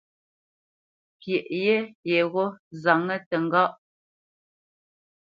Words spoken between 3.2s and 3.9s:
təŋgáʼ.